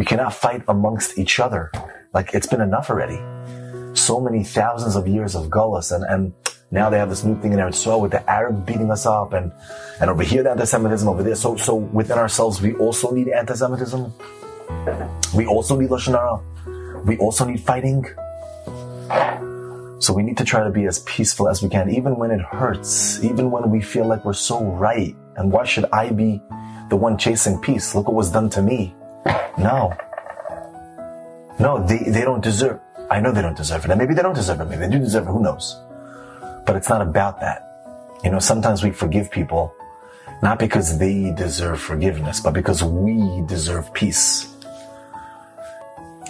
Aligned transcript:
We 0.00 0.06
cannot 0.06 0.32
fight 0.32 0.62
amongst 0.66 1.18
each 1.18 1.38
other. 1.38 1.70
Like 2.14 2.32
it's 2.32 2.46
been 2.46 2.62
enough 2.62 2.88
already. 2.88 3.20
So 3.94 4.18
many 4.18 4.42
thousands 4.42 4.96
of 4.96 5.06
years 5.06 5.34
of 5.34 5.50
gullus 5.50 5.94
and, 5.94 6.04
and 6.04 6.32
now 6.70 6.88
they 6.88 6.96
have 6.96 7.10
this 7.10 7.22
new 7.22 7.38
thing 7.42 7.52
in 7.52 7.58
Eretz 7.58 7.84
Yisrael 7.84 8.00
with 8.00 8.12
the 8.12 8.24
Arab 8.30 8.64
beating 8.64 8.90
us 8.90 9.04
up 9.04 9.34
and, 9.34 9.52
and 10.00 10.08
over 10.08 10.22
here 10.22 10.42
the 10.42 10.52
anti-Semitism 10.52 11.06
over 11.06 11.22
there. 11.22 11.34
So, 11.34 11.54
so 11.56 11.74
within 11.74 12.16
ourselves, 12.16 12.62
we 12.62 12.72
also 12.76 13.10
need 13.10 13.28
anti-Semitism. 13.28 14.10
We 15.34 15.44
also 15.44 15.78
need 15.78 15.90
Lashon 15.90 16.16
Hara. 16.16 17.02
We 17.04 17.18
also 17.18 17.44
need 17.44 17.60
fighting. 17.60 18.06
So 19.98 20.14
we 20.14 20.22
need 20.22 20.38
to 20.38 20.44
try 20.44 20.64
to 20.64 20.70
be 20.70 20.86
as 20.86 21.00
peaceful 21.00 21.46
as 21.46 21.62
we 21.62 21.68
can, 21.68 21.90
even 21.90 22.16
when 22.16 22.30
it 22.30 22.40
hurts, 22.40 23.22
even 23.22 23.50
when 23.50 23.68
we 23.68 23.82
feel 23.82 24.06
like 24.06 24.24
we're 24.24 24.32
so 24.32 24.64
right. 24.64 25.14
And 25.36 25.52
why 25.52 25.66
should 25.66 25.84
I 25.92 26.08
be 26.08 26.40
the 26.88 26.96
one 26.96 27.18
chasing 27.18 27.60
peace? 27.60 27.94
Look 27.94 28.06
what 28.06 28.14
was 28.14 28.32
done 28.32 28.48
to 28.56 28.62
me. 28.62 28.94
No. 29.58 29.94
No, 31.58 31.84
they, 31.86 31.98
they 31.98 32.22
don't 32.22 32.42
deserve, 32.42 32.80
I 33.10 33.20
know 33.20 33.32
they 33.32 33.42
don't 33.42 33.56
deserve 33.56 33.84
it. 33.84 33.90
And 33.90 33.98
maybe 33.98 34.14
they 34.14 34.22
don't 34.22 34.34
deserve 34.34 34.60
it. 34.60 34.64
Maybe 34.64 34.86
they 34.86 34.90
do 34.90 34.98
deserve 34.98 35.26
it. 35.26 35.30
Who 35.30 35.42
knows? 35.42 35.78
But 36.66 36.76
it's 36.76 36.88
not 36.88 37.02
about 37.02 37.40
that. 37.40 37.66
You 38.24 38.30
know, 38.30 38.38
sometimes 38.38 38.82
we 38.82 38.90
forgive 38.90 39.30
people 39.30 39.74
not 40.42 40.58
because 40.58 40.98
they 40.98 41.32
deserve 41.32 41.80
forgiveness, 41.80 42.40
but 42.40 42.54
because 42.54 42.82
we 42.82 43.42
deserve 43.46 43.92
peace. 43.92 44.48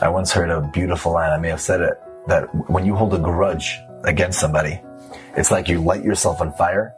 I 0.00 0.08
once 0.08 0.32
heard 0.32 0.48
a 0.50 0.60
beautiful 0.60 1.12
line, 1.12 1.30
I 1.30 1.38
may 1.38 1.48
have 1.50 1.60
said 1.60 1.80
it, 1.80 2.00
that 2.26 2.44
when 2.70 2.86
you 2.86 2.94
hold 2.94 3.12
a 3.14 3.18
grudge 3.18 3.78
against 4.04 4.38
somebody, 4.40 4.80
it's 5.36 5.50
like 5.50 5.68
you 5.68 5.80
light 5.82 6.02
yourself 6.02 6.40
on 6.40 6.52
fire 6.54 6.94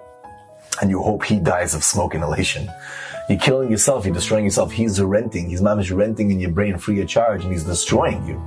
and 0.81 0.91
you 0.91 1.03
hope 1.03 1.25
he 1.25 1.41
dies 1.41 1.75
of 1.75 1.83
smoke 1.83 2.15
inhalation. 2.15 2.71
You're 3.31 3.39
killing 3.39 3.71
yourself, 3.71 4.05
you're 4.05 4.13
destroying 4.13 4.45
yourself. 4.45 4.73
He's 4.73 5.01
renting, 5.01 5.51
he's 5.51 5.61
mamish 5.61 5.97
renting 5.97 6.33
in 6.33 6.41
your 6.41 6.51
brain 6.51 6.77
free 6.79 7.01
of 7.01 7.07
charge 7.07 7.45
and 7.45 7.53
he's 7.53 7.63
destroying 7.63 8.27
you. 8.27 8.43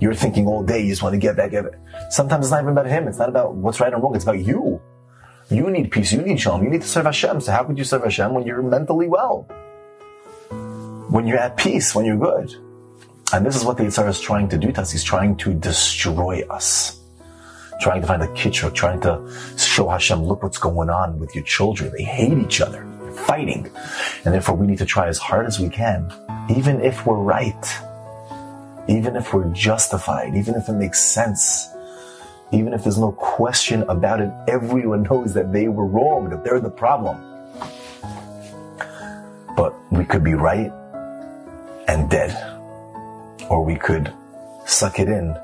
You're 0.00 0.14
thinking 0.14 0.46
all 0.46 0.62
day, 0.62 0.80
you 0.80 0.88
just 0.88 1.02
want 1.02 1.12
to 1.12 1.18
get 1.18 1.36
back 1.36 1.52
at 1.52 1.66
it. 1.66 1.74
Sometimes 2.08 2.46
it's 2.46 2.50
not 2.50 2.62
even 2.62 2.72
about 2.72 2.86
him, 2.86 3.06
it's 3.08 3.18
not 3.18 3.28
about 3.28 3.56
what's 3.56 3.78
right 3.78 3.92
and 3.92 4.02
wrong, 4.02 4.14
it's 4.14 4.24
about 4.24 4.42
you. 4.42 4.80
You 5.50 5.68
need 5.68 5.90
peace, 5.90 6.14
you 6.14 6.22
need 6.22 6.40
shalom, 6.40 6.64
you 6.64 6.70
need 6.70 6.80
to 6.80 6.88
serve 6.88 7.04
Hashem. 7.04 7.42
So 7.42 7.52
how 7.52 7.62
could 7.62 7.76
you 7.76 7.84
serve 7.84 8.02
Hashem 8.04 8.32
when 8.32 8.46
you're 8.46 8.62
mentally 8.62 9.06
well? 9.06 9.42
When 11.10 11.26
you're 11.26 11.36
at 11.36 11.58
peace, 11.58 11.94
when 11.94 12.06
you're 12.06 12.16
good. 12.16 12.54
And 13.34 13.44
this 13.44 13.54
is 13.54 13.66
what 13.66 13.76
the 13.76 13.82
Yitzhar 13.82 14.08
is 14.08 14.18
trying 14.18 14.48
to 14.48 14.56
do 14.56 14.72
to 14.72 14.80
us. 14.80 14.92
He's 14.92 15.04
trying 15.04 15.36
to 15.36 15.52
destroy 15.52 16.40
us. 16.48 16.98
Trying 17.82 18.00
to 18.00 18.06
find 18.06 18.22
a 18.22 18.32
kitchen, 18.32 18.72
trying 18.72 19.02
to 19.02 19.30
show 19.58 19.90
Hashem, 19.90 20.22
look 20.22 20.42
what's 20.42 20.56
going 20.56 20.88
on 20.88 21.18
with 21.18 21.34
your 21.34 21.44
children. 21.44 21.92
They 21.92 22.04
hate 22.04 22.38
each 22.38 22.62
other. 22.62 22.89
Fighting. 23.30 23.70
And 24.24 24.34
therefore 24.34 24.56
we 24.56 24.66
need 24.66 24.78
to 24.78 24.84
try 24.84 25.06
as 25.06 25.18
hard 25.18 25.46
as 25.46 25.60
we 25.60 25.68
can, 25.68 26.12
even 26.50 26.80
if 26.80 27.06
we're 27.06 27.14
right, 27.14 27.64
even 28.88 29.14
if 29.14 29.32
we're 29.32 29.48
justified, 29.52 30.34
even 30.34 30.56
if 30.56 30.68
it 30.68 30.72
makes 30.72 31.00
sense, 31.00 31.68
even 32.50 32.72
if 32.74 32.82
there's 32.82 32.98
no 32.98 33.12
question 33.12 33.84
about 33.84 34.20
it, 34.20 34.32
everyone 34.48 35.04
knows 35.04 35.32
that 35.34 35.52
they 35.52 35.68
were 35.68 35.86
wrong, 35.86 36.28
that 36.30 36.42
they're 36.42 36.58
the 36.58 36.70
problem. 36.70 37.22
But 39.56 39.74
we 39.92 40.04
could 40.04 40.24
be 40.24 40.34
right 40.34 40.72
and 41.86 42.10
dead 42.10 42.34
or 43.48 43.64
we 43.64 43.76
could 43.76 44.12
suck 44.66 44.98
it 44.98 45.06
in 45.06 45.36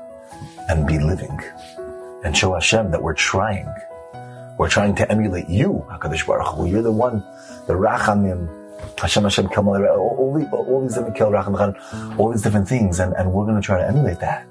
and 0.67 0.85
be 0.85 0.99
living 0.99 1.39
and 2.25 2.35
show 2.35 2.53
Hashem 2.53 2.91
that 2.91 3.01
we're 3.01 3.13
trying. 3.13 3.73
We're 4.57 4.69
trying 4.69 4.95
to 4.95 5.11
emulate 5.11 5.49
you, 5.49 5.85
HaKadosh 5.89 6.25
Baruch 6.25 6.55
Hu. 6.55 6.65
You're 6.65 6.81
the 6.81 6.91
one, 6.91 7.23
the 7.67 7.73
Rachamim, 7.73 8.49
Hashem 8.99 9.23
Hashem 9.23 9.49
Kamal, 9.49 9.85
all, 9.87 10.15
all, 10.17 10.33
the, 10.33 10.49
all 10.49 10.81
these 10.81 10.95
different 10.95 12.19
all 12.19 12.31
these 12.31 12.41
different 12.41 12.67
things, 12.67 12.99
and, 12.99 13.13
and 13.13 13.31
we're 13.31 13.45
going 13.45 13.55
to 13.55 13.61
try 13.61 13.77
to 13.77 13.87
emulate 13.87 14.19
that. 14.19 14.47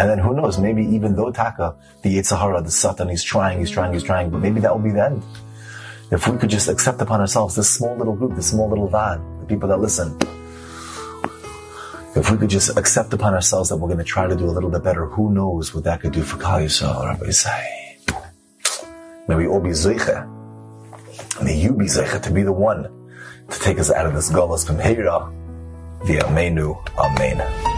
And 0.00 0.10
then 0.10 0.18
who 0.18 0.34
knows, 0.34 0.58
maybe 0.58 0.84
even 0.84 1.14
though 1.14 1.30
Taka, 1.30 1.76
the 2.02 2.16
Yetzer 2.16 2.36
Hara, 2.36 2.60
the 2.62 2.70
Satan, 2.70 3.08
he's 3.08 3.22
trying, 3.22 3.60
he's 3.60 3.70
trying, 3.70 3.92
he's 3.92 4.02
trying, 4.02 4.30
but 4.30 4.40
maybe 4.40 4.58
that 4.60 4.74
will 4.74 4.82
be 4.82 4.90
the 4.90 5.04
end. 5.04 5.22
If 6.10 6.26
we 6.26 6.36
could 6.36 6.50
just 6.50 6.68
accept 6.68 7.00
upon 7.00 7.20
ourselves 7.20 7.54
this 7.54 7.70
small 7.70 7.96
little 7.96 8.16
group, 8.16 8.34
this 8.34 8.50
small 8.50 8.68
little 8.68 8.88
van, 8.88 9.20
the 9.38 9.46
people 9.46 9.68
that 9.68 9.78
listen, 9.78 10.18
if 12.16 12.30
we 12.30 12.36
could 12.36 12.50
just 12.50 12.76
accept 12.76 13.12
upon 13.12 13.34
ourselves 13.34 13.68
that 13.68 13.76
we're 13.76 13.88
going 13.88 13.98
to 13.98 14.04
try 14.04 14.26
to 14.26 14.34
do 14.34 14.46
a 14.46 14.50
little 14.50 14.70
bit 14.70 14.82
better, 14.82 15.06
who 15.06 15.32
knows 15.32 15.72
what 15.72 15.84
that 15.84 16.00
could 16.00 16.12
do 16.12 16.22
for 16.22 16.36
Klal 16.38 16.64
Yisrael, 16.64 17.16
Rabbosai. 17.16 17.81
May 19.32 19.38
we 19.38 19.46
all 19.46 19.60
be 19.60 19.70
zeicha. 19.70 20.28
May 21.42 21.56
you 21.56 21.72
be 21.72 21.86
zeicha 21.86 22.20
to 22.20 22.30
be 22.30 22.42
the 22.42 22.52
one 22.52 22.82
to 23.48 23.60
take 23.60 23.78
us 23.78 23.90
out 23.90 24.04
of 24.04 24.12
this 24.12 24.30
gullus 24.30 24.66
from 24.66 24.76
Heira 24.76 25.32
via 26.04 26.30
Menu 26.32 26.76
Amen. 26.98 27.71